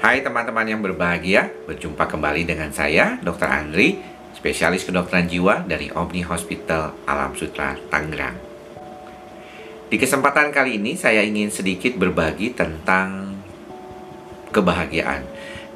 Hai 0.00 0.24
teman-teman 0.24 0.64
yang 0.64 0.80
berbahagia, 0.80 1.52
berjumpa 1.68 2.08
kembali 2.08 2.48
dengan 2.48 2.72
saya, 2.72 3.20
Dr. 3.20 3.44
Andri, 3.44 4.00
spesialis 4.32 4.88
kedokteran 4.88 5.28
jiwa 5.28 5.68
dari 5.68 5.92
Omni 5.92 6.24
Hospital 6.24 7.04
Alam 7.04 7.36
Sutra, 7.36 7.76
Tangerang. 7.92 8.32
Di 9.92 10.00
kesempatan 10.00 10.56
kali 10.56 10.80
ini 10.80 10.96
saya 10.96 11.20
ingin 11.20 11.52
sedikit 11.52 12.00
berbagi 12.00 12.56
tentang 12.56 13.36
kebahagiaan 14.48 15.20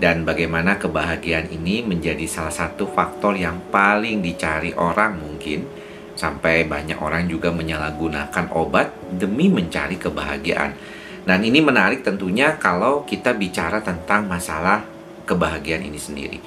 dan 0.00 0.24
bagaimana 0.24 0.80
kebahagiaan 0.80 1.52
ini 1.52 1.84
menjadi 1.84 2.24
salah 2.24 2.56
satu 2.56 2.88
faktor 2.88 3.36
yang 3.36 3.60
paling 3.68 4.24
dicari 4.24 4.72
orang 4.72 5.20
mungkin 5.20 5.68
sampai 6.16 6.64
banyak 6.64 6.96
orang 6.96 7.28
juga 7.28 7.52
menyalahgunakan 7.52 8.56
obat 8.56 8.88
demi 9.20 9.52
mencari 9.52 10.00
kebahagiaan 10.00 10.93
dan 11.24 11.40
ini 11.40 11.64
menarik 11.64 12.04
tentunya 12.04 12.60
kalau 12.60 13.08
kita 13.08 13.32
bicara 13.32 13.80
tentang 13.80 14.28
masalah 14.28 14.84
kebahagiaan 15.24 15.88
ini 15.88 15.96
sendiri. 15.96 16.38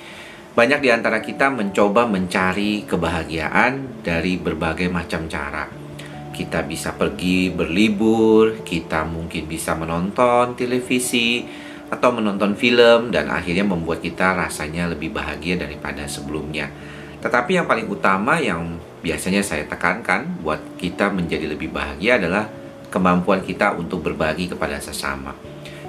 Banyak 0.53 0.81
di 0.81 0.89
antara 0.89 1.21
kita 1.21 1.53
mencoba 1.53 2.09
mencari 2.09 2.85
kebahagiaan 2.85 4.01
dari 4.01 4.41
berbagai 4.41 4.89
macam 4.89 5.29
cara. 5.29 5.69
Kita 6.33 6.65
bisa 6.65 6.93
pergi 6.93 7.49
berlibur, 7.49 8.61
kita 8.61 9.05
mungkin 9.05 9.49
bisa 9.49 9.73
menonton 9.73 10.53
televisi 10.53 11.45
atau 11.89 12.13
menonton 12.13 12.53
film 12.53 13.09
dan 13.09 13.29
akhirnya 13.33 13.65
membuat 13.65 14.01
kita 14.01 14.37
rasanya 14.37 14.93
lebih 14.93 15.13
bahagia 15.13 15.57
daripada 15.57 16.05
sebelumnya. 16.05 16.69
Tetapi 17.21 17.57
yang 17.57 17.65
paling 17.65 17.89
utama 17.89 18.37
yang 18.37 18.77
biasanya 19.01 19.41
saya 19.41 19.65
tekankan 19.65 20.41
buat 20.45 20.77
kita 20.77 21.09
menjadi 21.09 21.49
lebih 21.53 21.73
bahagia 21.73 22.21
adalah 22.21 22.45
kemampuan 22.89 23.43
kita 23.43 23.75
untuk 23.75 24.03
berbagi 24.03 24.51
kepada 24.51 24.79
sesama. 24.79 25.35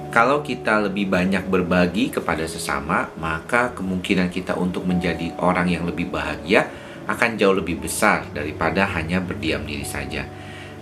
Kalau 0.09 0.41
kita 0.41 0.89
lebih 0.89 1.05
banyak 1.05 1.45
berbagi 1.45 2.09
kepada 2.09 2.41
sesama, 2.49 3.13
maka 3.21 3.69
kemungkinan 3.77 4.33
kita 4.33 4.57
untuk 4.57 4.89
menjadi 4.89 5.37
orang 5.37 5.69
yang 5.69 5.85
lebih 5.85 6.09
bahagia 6.09 6.65
akan 7.05 7.37
jauh 7.37 7.53
lebih 7.53 7.77
besar 7.77 8.25
daripada 8.33 8.89
hanya 8.89 9.21
berdiam 9.21 9.61
diri 9.65 9.85
saja. 9.85 10.25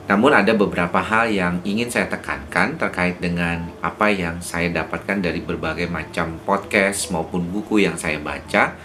Namun 0.07 0.31
ada 0.31 0.55
beberapa 0.55 1.03
hal 1.03 1.27
yang 1.27 1.59
ingin 1.67 1.91
saya 1.91 2.07
tekankan 2.07 2.79
terkait 2.79 3.19
dengan 3.19 3.67
apa 3.83 4.07
yang 4.07 4.39
saya 4.39 4.71
dapatkan 4.71 5.19
dari 5.19 5.43
berbagai 5.43 5.91
macam 5.91 6.39
podcast 6.47 7.11
maupun 7.11 7.43
buku 7.51 7.83
yang 7.83 7.99
saya 7.99 8.15
baca 8.15 8.79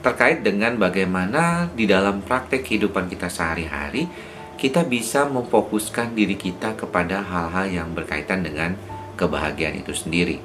terkait 0.00 0.44
dengan 0.44 0.76
bagaimana 0.76 1.68
di 1.72 1.88
dalam 1.88 2.20
praktek 2.20 2.64
kehidupan 2.64 3.08
kita 3.08 3.28
sehari-hari 3.28 4.08
kita 4.54 4.86
bisa 4.86 5.26
memfokuskan 5.26 6.14
diri 6.14 6.38
kita 6.38 6.78
kepada 6.78 7.20
hal-hal 7.20 7.66
yang 7.68 7.88
berkaitan 7.92 8.46
dengan 8.46 8.78
kebahagiaan 9.18 9.80
itu 9.82 9.92
sendiri. 9.94 10.38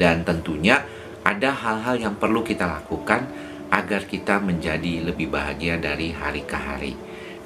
Dan 0.00 0.24
tentunya 0.24 0.84
ada 1.20 1.52
hal-hal 1.52 2.00
yang 2.00 2.14
perlu 2.16 2.40
kita 2.40 2.64
lakukan 2.64 3.28
agar 3.70 4.08
kita 4.08 4.42
menjadi 4.42 5.12
lebih 5.12 5.30
bahagia 5.30 5.78
dari 5.78 6.10
hari 6.10 6.42
ke 6.42 6.56
hari. 6.56 6.92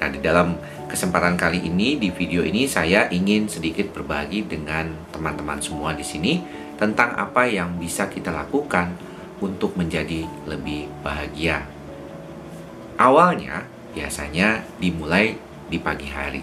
Nah, 0.01 0.11
di 0.11 0.19
dalam 0.19 0.59
kesempatan 0.91 1.39
kali 1.39 1.63
ini 1.63 1.95
di 1.95 2.11
video 2.11 2.43
ini 2.43 2.67
saya 2.67 3.07
ingin 3.07 3.47
sedikit 3.47 3.95
berbagi 3.95 4.43
dengan 4.43 4.91
teman-teman 5.13 5.61
semua 5.63 5.95
di 5.95 6.03
sini 6.03 6.43
tentang 6.75 7.15
apa 7.15 7.47
yang 7.47 7.79
bisa 7.79 8.11
kita 8.11 8.31
lakukan 8.31 8.91
untuk 9.39 9.75
menjadi 9.79 10.27
lebih 10.47 10.87
bahagia. 11.03 11.63
Awalnya 12.95 13.67
biasanya 13.95 14.63
dimulai 14.79 15.39
di 15.69 15.77
pagi 15.81 16.09
hari. 16.09 16.41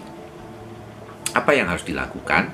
Apa 1.33 1.51
yang 1.55 1.71
harus 1.71 1.85
dilakukan? 1.87 2.53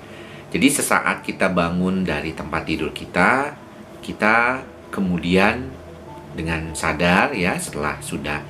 Jadi 0.49 0.67
sesaat 0.71 1.21
kita 1.21 1.51
bangun 1.53 2.01
dari 2.01 2.33
tempat 2.33 2.65
tidur 2.65 2.89
kita, 2.89 3.53
kita 4.01 4.65
kemudian 4.89 5.69
dengan 6.33 6.73
sadar 6.73 7.33
ya 7.33 7.57
setelah 7.57 7.97
sudah 8.01 8.41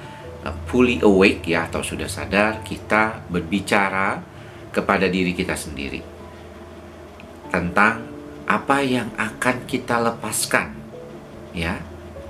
uh, 0.43 0.55
fully 0.67 0.99
awake 1.03 1.47
ya 1.47 1.67
atau 1.67 1.83
sudah 1.83 2.07
sadar 2.07 2.63
kita 2.63 3.23
berbicara 3.27 4.19
kepada 4.71 5.07
diri 5.09 5.33
kita 5.35 5.55
sendiri 5.55 6.03
tentang 7.49 8.05
apa 8.45 8.77
yang 8.85 9.09
akan 9.17 9.65
kita 9.65 9.97
lepaskan 9.97 10.73
ya 11.51 11.81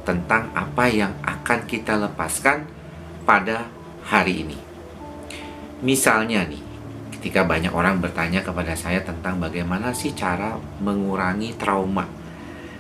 tentang 0.08 0.50
apa 0.56 0.88
yang 0.88 1.14
akan 1.22 1.68
kita 1.68 2.00
lepaskan 2.00 2.64
pada 3.28 3.68
hari 4.08 4.48
ini 4.48 4.69
Misalnya 5.80 6.44
nih, 6.44 6.60
ketika 7.20 7.48
banyak 7.48 7.72
orang 7.72 8.04
bertanya 8.04 8.44
kepada 8.44 8.76
saya 8.76 9.00
tentang 9.04 9.40
bagaimana 9.40 9.96
sih 9.96 10.12
cara 10.12 10.60
mengurangi 10.84 11.56
trauma. 11.56 12.08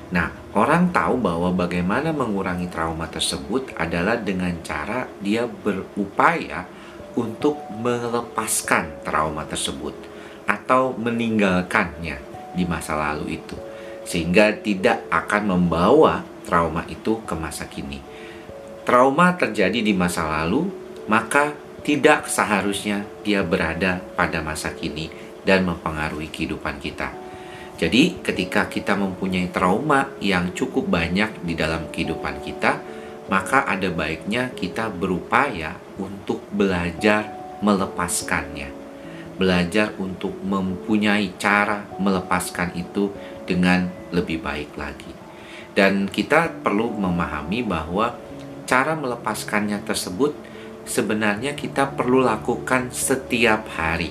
Nah, 0.09 0.27
orang 0.57 0.89
tahu 0.89 1.21
bahwa 1.21 1.53
bagaimana 1.53 2.11
mengurangi 2.11 2.67
trauma 2.67 3.05
tersebut 3.07 3.71
adalah 3.77 4.17
dengan 4.17 4.51
cara 4.65 5.05
dia 5.21 5.45
berupaya 5.45 6.65
untuk 7.13 7.59
melepaskan 7.71 9.05
trauma 9.05 9.45
tersebut 9.45 9.93
atau 10.49 10.97
meninggalkannya 10.97 12.17
di 12.57 12.63
masa 12.65 12.97
lalu 12.97 13.37
itu 13.37 13.69
sehingga 14.09 14.49
tidak 14.57 15.05
akan 15.13 15.53
membawa 15.53 16.25
trauma 16.49 16.81
itu 16.89 17.21
ke 17.29 17.37
masa 17.37 17.69
kini. 17.69 18.01
Trauma 18.81 19.37
terjadi 19.37 19.85
di 19.85 19.93
masa 19.93 20.25
lalu, 20.25 20.65
maka 21.05 21.53
tidak 21.81 22.27
seharusnya 22.27 23.05
dia 23.23 23.41
berada 23.41 24.03
pada 24.17 24.43
masa 24.43 24.73
kini 24.73 25.09
dan 25.43 25.65
mempengaruhi 25.65 26.29
kehidupan 26.29 26.77
kita. 26.77 27.11
Jadi, 27.79 28.19
ketika 28.19 28.67
kita 28.67 28.99
mempunyai 28.99 29.47
trauma 29.55 30.11
yang 30.19 30.51
cukup 30.51 30.91
banyak 30.91 31.31
di 31.47 31.55
dalam 31.55 31.87
kehidupan 31.87 32.43
kita, 32.43 32.75
maka 33.31 33.63
ada 33.63 33.87
baiknya 33.87 34.51
kita 34.51 34.91
berupaya 34.91 35.79
untuk 35.95 36.43
belajar 36.51 37.29
melepaskannya. 37.63 38.75
Belajar 39.39 39.95
untuk 39.95 40.35
mempunyai 40.43 41.39
cara 41.39 41.87
melepaskan 41.95 42.75
itu 42.75 43.15
dengan 43.47 43.87
lebih 44.11 44.43
baik 44.43 44.75
lagi. 44.75 45.15
Dan 45.71 46.11
kita 46.11 46.59
perlu 46.59 46.91
memahami 46.91 47.63
bahwa 47.63 48.19
cara 48.67 48.99
melepaskannya 48.99 49.79
tersebut 49.87 50.48
sebenarnya 50.89 51.53
kita 51.53 51.93
perlu 51.93 52.25
lakukan 52.25 52.89
setiap 52.89 53.69
hari. 53.77 54.09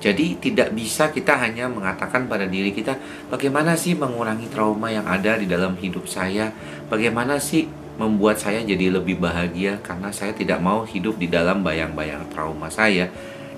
Jadi 0.00 0.36
tidak 0.36 0.76
bisa 0.76 1.08
kita 1.08 1.36
hanya 1.40 1.68
mengatakan 1.68 2.28
pada 2.28 2.44
diri 2.44 2.76
kita 2.76 2.96
bagaimana 3.32 3.72
sih 3.72 3.96
mengurangi 3.96 4.52
trauma 4.52 4.92
yang 4.92 5.08
ada 5.08 5.40
di 5.40 5.48
dalam 5.48 5.76
hidup 5.80 6.04
saya, 6.04 6.52
bagaimana 6.92 7.40
sih 7.40 7.64
membuat 7.96 8.36
saya 8.42 8.60
jadi 8.60 8.90
lebih 8.90 9.22
bahagia 9.22 9.78
karena 9.80 10.10
saya 10.10 10.34
tidak 10.34 10.60
mau 10.60 10.84
hidup 10.84 11.16
di 11.16 11.30
dalam 11.30 11.64
bayang-bayang 11.64 12.28
trauma 12.32 12.68
saya. 12.68 13.08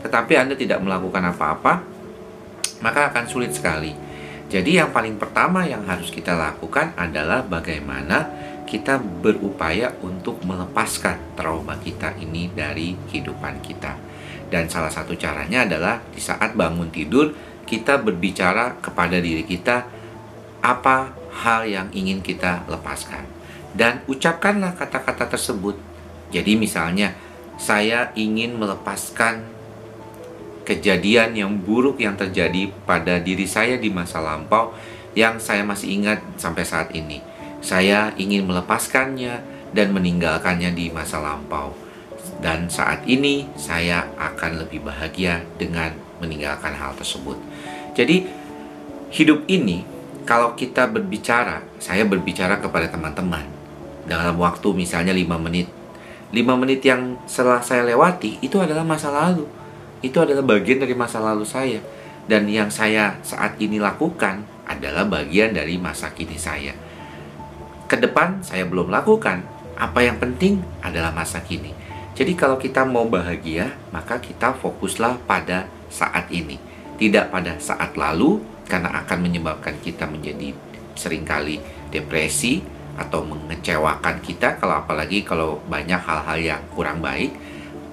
Tetapi 0.07 0.33
Anda 0.39 0.55
tidak 0.55 0.79
melakukan 0.87 1.35
apa-apa, 1.35 1.83
maka 2.79 3.11
akan 3.11 3.25
sulit 3.27 3.51
sekali. 3.51 3.91
Jadi 4.47 4.79
yang 4.79 4.95
paling 4.95 5.19
pertama 5.19 5.67
yang 5.67 5.83
harus 5.83 6.15
kita 6.15 6.39
lakukan 6.39 6.95
adalah 6.95 7.43
bagaimana 7.43 8.31
kita 8.67 8.99
berupaya 8.99 9.95
untuk 10.03 10.43
melepaskan 10.43 11.39
trauma 11.39 11.79
kita 11.79 12.19
ini 12.19 12.51
dari 12.51 12.99
kehidupan 13.09 13.63
kita. 13.63 13.95
Dan 14.51 14.67
salah 14.67 14.91
satu 14.91 15.15
caranya 15.15 15.63
adalah 15.63 16.03
di 16.11 16.19
saat 16.19 16.59
bangun 16.59 16.91
tidur, 16.91 17.31
kita 17.63 18.03
berbicara 18.03 18.79
kepada 18.83 19.23
diri 19.23 19.47
kita 19.47 19.87
apa 20.61 21.15
hal 21.47 21.71
yang 21.71 21.89
ingin 21.95 22.19
kita 22.19 22.67
lepaskan. 22.67 23.23
Dan 23.71 24.03
ucapkanlah 24.11 24.75
kata-kata 24.75 25.31
tersebut. 25.31 25.79
Jadi 26.35 26.59
misalnya, 26.59 27.15
saya 27.55 28.11
ingin 28.19 28.59
melepaskan 28.59 29.47
kejadian 30.67 31.39
yang 31.39 31.53
buruk 31.55 32.03
yang 32.03 32.19
terjadi 32.19 32.75
pada 32.83 33.23
diri 33.23 33.47
saya 33.47 33.79
di 33.79 33.87
masa 33.95 34.19
lampau 34.19 34.75
yang 35.15 35.39
saya 35.39 35.63
masih 35.63 36.03
ingat 36.03 36.19
sampai 36.35 36.67
saat 36.67 36.91
ini 36.91 37.36
saya 37.67 38.15
ingin 38.15 38.47
melepaskannya 38.47 39.43
dan 39.75 39.91
meninggalkannya 39.91 40.71
di 40.71 40.87
masa 40.95 41.19
lampau. 41.19 41.75
Dan 42.39 42.71
saat 42.71 43.03
ini 43.11 43.51
saya 43.59 44.07
akan 44.15 44.63
lebih 44.63 44.87
bahagia 44.87 45.43
dengan 45.59 45.91
meninggalkan 46.23 46.79
hal 46.79 46.95
tersebut. 46.95 47.35
Jadi 47.99 48.23
hidup 49.11 49.51
ini 49.51 49.83
kalau 50.23 50.55
kita 50.55 50.87
berbicara, 50.87 51.67
saya 51.83 52.07
berbicara 52.07 52.63
kepada 52.63 52.87
teman-teman 52.87 53.43
dalam 54.07 54.39
waktu 54.39 54.71
misalnya 54.71 55.11
5 55.11 55.27
menit. 55.43 55.67
5 56.31 56.63
menit 56.63 56.87
yang 56.87 57.19
setelah 57.27 57.67
saya 57.67 57.83
lewati 57.83 58.39
itu 58.47 58.63
adalah 58.63 58.87
masa 58.87 59.11
lalu. 59.11 59.43
Itu 60.07 60.23
adalah 60.23 60.47
bagian 60.47 60.87
dari 60.87 60.95
masa 60.95 61.19
lalu 61.19 61.43
saya. 61.43 61.83
Dan 62.31 62.47
yang 62.47 62.71
saya 62.71 63.19
saat 63.27 63.59
ini 63.59 63.83
lakukan 63.83 64.47
adalah 64.67 65.07
bagian 65.07 65.55
dari 65.55 65.79
masa 65.79 66.11
kini 66.11 66.39
saya 66.39 66.86
ke 67.87 67.97
depan 67.99 68.43
saya 68.43 68.67
belum 68.67 68.91
lakukan. 68.91 69.43
Apa 69.77 70.03
yang 70.03 70.19
penting 70.19 70.61
adalah 70.81 71.13
masa 71.13 71.41
kini. 71.41 71.73
Jadi 72.17 72.33
kalau 72.33 72.57
kita 72.57 72.83
mau 72.89 73.05
bahagia, 73.05 73.77
maka 73.93 74.19
kita 74.19 74.57
fokuslah 74.57 75.21
pada 75.29 75.69
saat 75.93 76.33
ini. 76.33 76.57
Tidak 76.97 77.29
pada 77.29 77.61
saat 77.61 77.93
lalu, 77.93 78.41
karena 78.67 78.91
akan 79.05 79.19
menyebabkan 79.23 79.79
kita 79.85 80.09
menjadi 80.11 80.57
sering 80.97 81.23
kali 81.23 81.63
depresi 81.93 82.65
atau 82.97 83.23
mengecewakan 83.23 84.25
kita 84.25 84.57
kalau 84.57 84.81
apalagi 84.81 85.21
kalau 85.23 85.61
banyak 85.69 86.01
hal-hal 86.01 86.39
yang 86.41 86.63
kurang 86.73 87.05
baik 87.05 87.31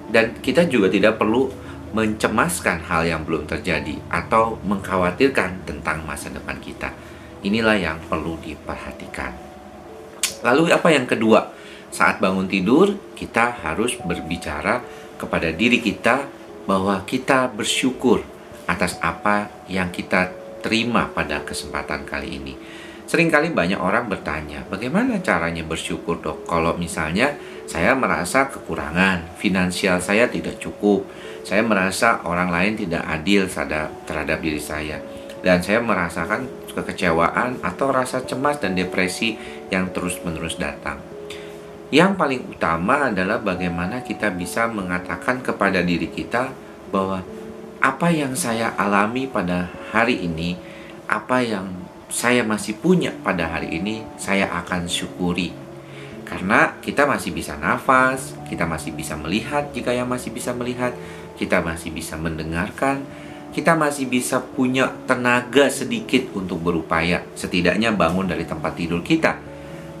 dan 0.08 0.32
kita 0.40 0.64
juga 0.64 0.88
tidak 0.88 1.20
perlu 1.20 1.52
mencemaskan 1.94 2.82
hal 2.90 3.06
yang 3.06 3.22
belum 3.22 3.46
terjadi 3.46 4.00
atau 4.10 4.58
mengkhawatirkan 4.66 5.62
tentang 5.62 6.02
masa 6.02 6.26
depan 6.32 6.58
kita. 6.58 6.90
Inilah 7.44 7.78
yang 7.78 7.98
perlu 8.10 8.34
diperhatikan. 8.42 9.53
Lalu 10.44 10.76
apa 10.76 10.92
yang 10.92 11.08
kedua? 11.08 11.50
Saat 11.88 12.20
bangun 12.20 12.44
tidur, 12.44 12.92
kita 13.16 13.64
harus 13.64 13.96
berbicara 13.96 14.84
kepada 15.16 15.48
diri 15.50 15.80
kita 15.80 16.28
bahwa 16.68 17.00
kita 17.08 17.48
bersyukur 17.48 18.20
atas 18.68 19.00
apa 19.00 19.48
yang 19.72 19.88
kita 19.88 20.32
terima 20.60 21.08
pada 21.08 21.40
kesempatan 21.44 22.04
kali 22.04 22.36
ini. 22.40 22.54
Seringkali 23.04 23.52
banyak 23.52 23.76
orang 23.76 24.08
bertanya, 24.08 24.64
bagaimana 24.64 25.20
caranya 25.20 25.60
bersyukur 25.60 26.24
dok? 26.24 26.48
Kalau 26.48 26.72
misalnya 26.80 27.36
saya 27.68 27.92
merasa 27.92 28.48
kekurangan, 28.48 29.36
finansial 29.36 30.00
saya 30.00 30.24
tidak 30.24 30.56
cukup, 30.56 31.04
saya 31.44 31.60
merasa 31.60 32.24
orang 32.24 32.48
lain 32.48 32.80
tidak 32.80 33.04
adil 33.04 33.44
terhadap 34.08 34.40
diri 34.40 34.56
saya, 34.56 35.04
dan 35.44 35.60
saya 35.60 35.84
merasakan 35.84 36.48
kekecewaan 36.74 37.62
atau 37.62 37.94
rasa 37.94 38.26
cemas 38.26 38.58
dan 38.58 38.74
depresi 38.74 39.38
yang 39.70 39.94
terus-menerus 39.94 40.58
datang. 40.58 40.98
Yang 41.94 42.12
paling 42.18 42.42
utama 42.50 43.08
adalah 43.14 43.38
bagaimana 43.38 44.02
kita 44.02 44.34
bisa 44.34 44.66
mengatakan 44.66 45.38
kepada 45.38 45.78
diri 45.78 46.10
kita 46.10 46.50
bahwa 46.90 47.22
apa 47.78 48.08
yang 48.10 48.34
saya 48.34 48.74
alami 48.74 49.30
pada 49.30 49.70
hari 49.94 50.26
ini, 50.26 50.58
apa 51.06 51.44
yang 51.44 51.70
saya 52.10 52.42
masih 52.42 52.74
punya 52.80 53.14
pada 53.22 53.46
hari 53.46 53.78
ini, 53.78 54.02
saya 54.18 54.50
akan 54.64 54.90
syukuri. 54.90 55.52
Karena 56.24 56.80
kita 56.80 57.04
masih 57.04 57.36
bisa 57.36 57.54
nafas, 57.60 58.32
kita 58.48 58.64
masih 58.64 58.96
bisa 58.96 59.14
melihat 59.14 59.68
jika 59.76 59.92
yang 59.92 60.08
masih 60.08 60.32
bisa 60.32 60.56
melihat, 60.56 60.96
kita 61.36 61.60
masih 61.60 61.92
bisa 61.92 62.16
mendengarkan, 62.16 63.04
kita 63.54 63.78
masih 63.78 64.10
bisa 64.10 64.42
punya 64.42 64.90
tenaga 65.06 65.70
sedikit 65.70 66.26
untuk 66.34 66.58
berupaya, 66.58 67.22
setidaknya 67.38 67.94
bangun 67.94 68.26
dari 68.26 68.42
tempat 68.42 68.74
tidur 68.74 68.98
kita. 68.98 69.38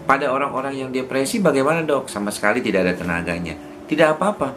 Pada 0.04 0.34
orang-orang 0.34 0.74
yang 0.74 0.90
depresi 0.90 1.38
bagaimana 1.38 1.86
dok? 1.86 2.10
Sama 2.10 2.34
sekali 2.34 2.58
tidak 2.60 2.84
ada 2.84 2.94
tenaganya. 2.98 3.54
Tidak 3.86 4.18
apa-apa. 4.18 4.52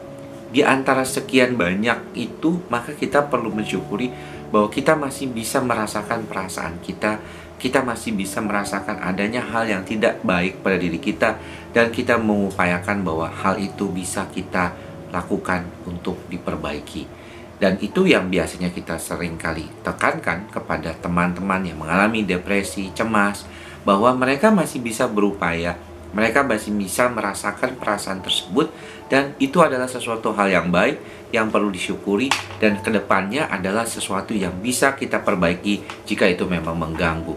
Di 0.49 0.65
antara 0.65 1.05
sekian 1.05 1.53
banyak 1.53 2.17
itu, 2.17 2.57
maka 2.73 2.97
kita 2.97 3.29
perlu 3.29 3.53
mensyukuri 3.53 4.09
bahwa 4.49 4.67
kita 4.73 4.97
masih 4.97 5.29
bisa 5.29 5.61
merasakan 5.61 6.25
perasaan 6.25 6.81
kita, 6.81 7.21
kita 7.61 7.85
masih 7.85 8.17
bisa 8.17 8.41
merasakan 8.41 8.97
adanya 8.97 9.45
hal 9.45 9.69
yang 9.69 9.85
tidak 9.85 10.17
baik 10.25 10.65
pada 10.65 10.77
diri 10.81 10.97
kita 10.97 11.37
dan 11.69 11.93
kita 11.93 12.17
mengupayakan 12.17 13.05
bahwa 13.05 13.29
hal 13.29 13.61
itu 13.61 13.93
bisa 13.93 14.25
kita 14.33 14.73
lakukan 15.13 15.69
untuk 15.85 16.17
diperbaiki. 16.31 17.26
Dan 17.57 17.81
itu 17.81 18.05
yang 18.05 18.29
biasanya 18.29 18.69
kita 18.69 19.01
sering 19.01 19.33
kali 19.33 19.65
tekankan 19.81 20.45
kepada 20.53 20.93
teman-teman 20.93 21.65
yang 21.65 21.81
mengalami 21.81 22.21
depresi, 22.21 22.93
cemas, 22.93 23.49
bahwa 23.81 24.13
mereka 24.13 24.53
masih 24.53 24.77
bisa 24.77 25.09
berupaya, 25.09 25.73
mereka 26.13 26.45
masih 26.45 26.69
bisa 26.77 27.09
merasakan 27.09 27.73
perasaan 27.81 28.21
tersebut, 28.21 28.69
dan 29.09 29.33
itu 29.41 29.57
adalah 29.63 29.89
sesuatu 29.89 30.37
hal 30.37 30.53
yang 30.53 30.69
baik 30.69 31.01
yang 31.33 31.49
perlu 31.49 31.73
disyukuri, 31.73 32.29
dan 32.61 32.77
ke 32.77 32.93
depannya 32.93 33.49
adalah 33.49 33.89
sesuatu 33.89 34.37
yang 34.37 34.53
bisa 34.61 34.93
kita 34.93 35.25
perbaiki 35.25 36.05
jika 36.05 36.29
itu 36.29 36.45
memang 36.45 36.77
mengganggu. 36.77 37.35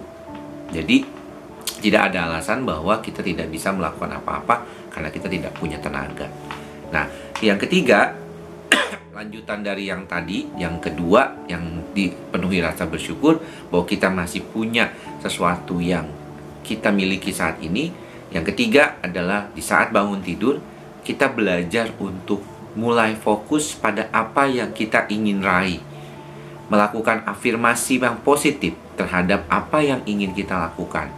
Jadi 0.70 1.02
tidak 1.80 2.12
ada 2.12 2.28
alasan 2.28 2.68
bahwa 2.68 3.00
kita 3.00 3.24
tidak 3.24 3.48
bisa 3.48 3.72
melakukan 3.72 4.20
apa-apa 4.20 4.68
karena 4.92 5.08
kita 5.08 5.32
tidak 5.32 5.56
punya 5.56 5.80
tenaga. 5.80 6.28
Nah, 6.92 7.08
yang 7.40 7.56
ketiga, 7.56 8.14
lanjutan 9.20 9.60
dari 9.60 9.92
yang 9.92 10.08
tadi, 10.08 10.48
yang 10.56 10.80
kedua 10.80 11.44
yang 11.44 11.92
dipenuhi 11.92 12.64
rasa 12.64 12.88
bersyukur 12.88 13.36
bahwa 13.68 13.84
kita 13.84 14.08
masih 14.08 14.40
punya 14.48 14.96
sesuatu 15.20 15.76
yang 15.76 16.08
kita 16.64 16.88
miliki 16.88 17.28
saat 17.28 17.60
ini. 17.60 17.92
Yang 18.32 18.56
ketiga 18.56 18.96
adalah 19.04 19.52
di 19.52 19.60
saat 19.60 19.92
bangun 19.92 20.24
tidur, 20.24 20.56
kita 21.04 21.28
belajar 21.28 21.92
untuk 22.00 22.40
mulai 22.72 23.12
fokus 23.12 23.76
pada 23.76 24.08
apa 24.08 24.48
yang 24.48 24.72
kita 24.72 25.04
ingin 25.12 25.44
raih. 25.44 25.84
Melakukan 26.72 27.20
afirmasi 27.28 28.00
yang 28.00 28.24
positif 28.24 28.72
terhadap 28.96 29.44
apa 29.52 29.84
yang 29.84 30.00
ingin 30.08 30.32
kita 30.32 30.56
lakukan. 30.56 31.12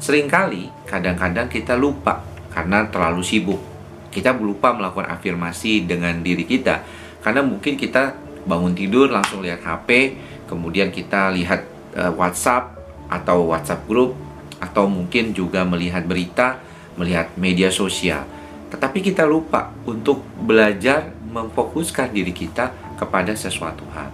Seringkali, 0.00 0.88
kadang-kadang 0.88 1.52
kita 1.52 1.76
lupa 1.76 2.24
karena 2.48 2.88
terlalu 2.88 3.20
sibuk. 3.20 3.60
Kita 4.08 4.32
lupa 4.40 4.72
melakukan 4.72 5.12
afirmasi 5.12 5.84
dengan 5.84 6.24
diri 6.24 6.48
kita 6.48 7.02
karena 7.22 7.40
mungkin 7.40 7.78
kita 7.78 8.18
bangun 8.42 8.74
tidur 8.74 9.06
langsung 9.06 9.40
lihat 9.46 9.62
HP, 9.62 10.18
kemudian 10.50 10.90
kita 10.90 11.30
lihat 11.30 11.62
uh, 11.94 12.10
WhatsApp 12.12 12.74
atau 13.06 13.46
WhatsApp 13.46 13.86
grup 13.86 14.18
atau 14.58 14.90
mungkin 14.90 15.30
juga 15.30 15.62
melihat 15.62 16.02
berita, 16.02 16.58
melihat 16.98 17.30
media 17.38 17.70
sosial. 17.70 18.26
Tetapi 18.74 18.98
kita 19.04 19.22
lupa 19.26 19.70
untuk 19.86 20.22
belajar 20.42 21.14
memfokuskan 21.32 22.10
diri 22.10 22.34
kita 22.34 22.74
kepada 22.98 23.32
sesuatu 23.38 23.86
hal. 23.94 24.10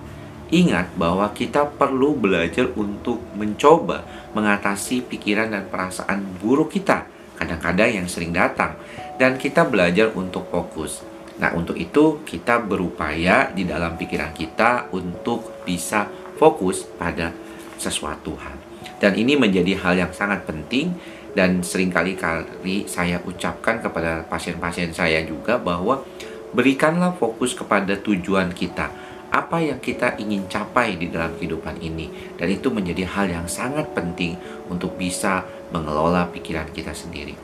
Ingat 0.49 0.96
bahwa 0.96 1.28
kita 1.37 1.69
perlu 1.69 2.16
belajar 2.16 2.72
untuk 2.72 3.20
mencoba 3.37 4.08
mengatasi 4.32 5.05
pikiran 5.05 5.52
dan 5.52 5.69
perasaan 5.69 6.25
buruk 6.40 6.72
kita, 6.72 7.05
kadang-kadang 7.37 8.00
yang 8.00 8.08
sering 8.08 8.32
datang, 8.32 8.81
dan 9.20 9.37
kita 9.37 9.69
belajar 9.69 10.08
untuk 10.16 10.49
fokus. 10.49 11.05
Nah, 11.38 11.55
untuk 11.55 11.79
itu 11.79 12.23
kita 12.26 12.58
berupaya 12.62 13.55
di 13.55 13.62
dalam 13.62 13.94
pikiran 13.94 14.35
kita 14.35 14.90
untuk 14.90 15.62
bisa 15.62 16.11
fokus 16.35 16.82
pada 16.99 17.31
sesuatu 17.79 18.35
hal. 18.38 18.58
Dan 18.99 19.14
ini 19.14 19.38
menjadi 19.38 19.79
hal 19.79 19.94
yang 19.94 20.11
sangat 20.11 20.43
penting 20.43 20.90
dan 21.38 21.62
sering 21.62 21.94
kali 21.94 22.19
kali 22.19 22.90
saya 22.90 23.23
ucapkan 23.23 23.79
kepada 23.79 24.26
pasien-pasien 24.26 24.90
saya 24.90 25.23
juga 25.23 25.55
bahwa 25.55 26.02
berikanlah 26.50 27.14
fokus 27.14 27.55
kepada 27.55 27.94
tujuan 27.94 28.50
kita 28.50 28.91
apa 29.29 29.61
yang 29.61 29.76
kita 29.79 30.17
ingin 30.17 30.49
capai 30.49 30.96
di 30.96 31.12
dalam 31.12 31.37
kehidupan 31.37 31.84
ini 31.84 32.08
dan 32.41 32.48
itu 32.48 32.72
menjadi 32.72 33.05
hal 33.05 33.29
yang 33.29 33.44
sangat 33.44 33.93
penting 33.93 34.41
untuk 34.72 34.96
bisa 34.96 35.44
mengelola 35.69 36.27
pikiran 36.32 36.67
kita 36.72 36.96
sendiri. 36.96 37.36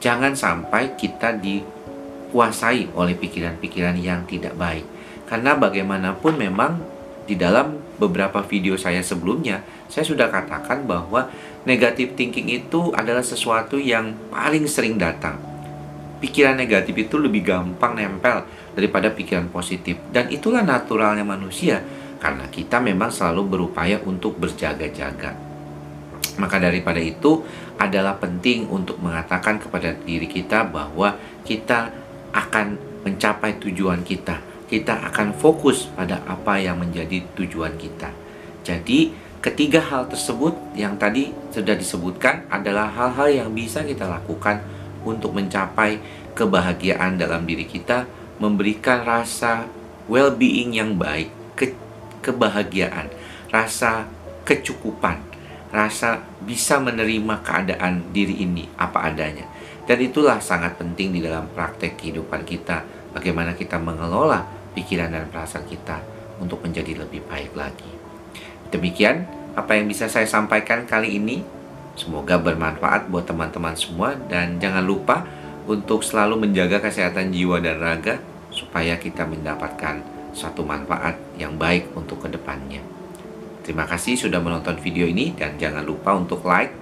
Jangan 0.00 0.32
sampai 0.32 0.96
kita 0.96 1.36
dikuasai 2.26 2.90
oleh 2.98 3.14
pikiran-pikiran 3.14 3.94
yang 4.02 4.26
tidak 4.26 4.58
baik. 4.58 4.82
Karena 5.30 5.54
bagaimanapun 5.54 6.34
memang 6.34 6.82
di 7.24 7.38
dalam 7.38 7.78
beberapa 7.96 8.42
video 8.44 8.74
saya 8.74 9.00
sebelumnya 9.00 9.62
saya 9.86 10.02
sudah 10.02 10.28
katakan 10.28 10.84
bahwa 10.84 11.30
negatif 11.64 12.18
thinking 12.18 12.50
itu 12.50 12.90
adalah 12.92 13.22
sesuatu 13.22 13.78
yang 13.78 14.12
paling 14.28 14.66
sering 14.66 14.98
datang. 14.98 15.38
Pikiran 16.18 16.58
negatif 16.58 16.92
itu 16.98 17.16
lebih 17.16 17.46
gampang 17.46 17.94
nempel 17.94 18.42
daripada 18.74 19.08
pikiran 19.14 19.46
positif. 19.48 19.96
Dan 20.10 20.28
itulah 20.28 20.64
naturalnya 20.64 21.22
manusia, 21.22 21.80
karena 22.18 22.48
kita 22.48 22.80
memang 22.82 23.12
selalu 23.12 23.42
berupaya 23.46 24.00
untuk 24.02 24.40
berjaga-jaga. 24.40 25.36
Maka 26.36 26.56
daripada 26.60 27.00
itu 27.00 27.44
adalah 27.76 28.16
penting 28.16 28.68
untuk 28.68 28.96
mengatakan 29.00 29.60
kepada 29.60 29.92
diri 29.92 30.24
kita 30.24 30.64
bahwa 30.64 31.16
kita 31.44 32.05
akan 32.34 32.78
mencapai 33.06 33.58
tujuan 33.62 34.02
kita. 34.02 34.42
Kita 34.66 35.06
akan 35.10 35.34
fokus 35.38 35.86
pada 35.94 36.22
apa 36.26 36.58
yang 36.58 36.82
menjadi 36.82 37.22
tujuan 37.38 37.78
kita. 37.78 38.10
Jadi, 38.66 39.14
ketiga 39.38 39.78
hal 39.78 40.10
tersebut 40.10 40.58
yang 40.74 40.98
tadi 40.98 41.30
sudah 41.54 41.78
disebutkan 41.78 42.50
adalah 42.50 42.90
hal-hal 42.90 43.30
yang 43.30 43.50
bisa 43.54 43.86
kita 43.86 44.10
lakukan 44.10 44.58
untuk 45.06 45.38
mencapai 45.38 46.02
kebahagiaan 46.34 47.14
dalam 47.14 47.46
diri 47.46 47.62
kita 47.62 48.10
memberikan 48.42 49.06
rasa 49.06 49.70
well-being 50.10 50.76
yang 50.76 50.98
baik, 50.98 51.30
ke 51.56 51.72
kebahagiaan, 52.20 53.08
rasa 53.48 54.10
kecukupan, 54.44 55.22
rasa 55.72 56.22
bisa 56.44 56.78
menerima 56.78 57.40
keadaan 57.42 58.12
diri 58.12 58.44
ini 58.44 58.68
apa 58.76 59.08
adanya. 59.10 59.46
Dan 59.86 59.98
itulah 60.02 60.42
sangat 60.42 60.74
penting 60.76 61.14
di 61.14 61.22
dalam 61.22 61.46
praktek 61.54 61.94
kehidupan 61.94 62.42
kita, 62.42 62.82
bagaimana 63.14 63.54
kita 63.54 63.78
mengelola 63.78 64.42
pikiran 64.74 65.14
dan 65.14 65.30
perasaan 65.30 65.64
kita 65.70 66.02
untuk 66.42 66.60
menjadi 66.66 67.06
lebih 67.06 67.22
baik 67.24 67.54
lagi. 67.54 67.88
Demikian 68.74 69.24
apa 69.54 69.78
yang 69.78 69.86
bisa 69.86 70.10
saya 70.10 70.26
sampaikan 70.26 70.84
kali 70.84 71.16
ini. 71.16 71.40
Semoga 71.96 72.36
bermanfaat 72.36 73.08
buat 73.08 73.24
teman-teman 73.24 73.72
semua 73.72 74.12
dan 74.28 74.60
jangan 74.60 74.84
lupa 74.84 75.24
untuk 75.64 76.04
selalu 76.04 76.44
menjaga 76.44 76.84
kesehatan 76.84 77.32
jiwa 77.32 77.56
dan 77.64 77.80
raga 77.80 78.20
supaya 78.52 79.00
kita 79.00 79.24
mendapatkan 79.24 80.04
satu 80.36 80.60
manfaat 80.60 81.16
yang 81.40 81.56
baik 81.56 81.96
untuk 81.96 82.20
ke 82.20 82.28
depannya. 82.28 82.84
Terima 83.64 83.88
kasih 83.88 84.20
sudah 84.20 84.44
menonton 84.44 84.76
video 84.76 85.08
ini 85.08 85.32
dan 85.32 85.56
jangan 85.56 85.88
lupa 85.88 86.12
untuk 86.12 86.44
like 86.44 86.76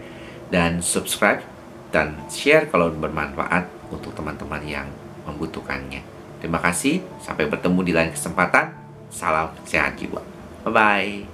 dan 0.51 0.83
subscribe 0.83 1.54
dan 1.95 2.19
share 2.27 2.67
kalau 2.67 2.91
bermanfaat 2.91 3.71
untuk 3.95 4.11
teman-teman 4.19 4.59
yang 4.67 4.91
membutuhkannya. 5.31 6.03
Terima 6.43 6.59
kasih, 6.59 6.99
sampai 7.23 7.47
bertemu 7.47 7.81
di 7.87 7.93
lain 7.95 8.11
kesempatan. 8.11 8.75
Salam 9.15 9.55
sehat 9.63 9.95
jiwa. 9.95 10.19
Bye 10.67 10.75
bye. 10.75 11.34